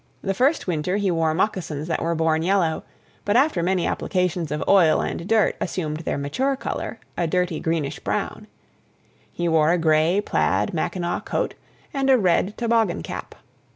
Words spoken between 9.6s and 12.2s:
a gray plaid mackinaw coat, and a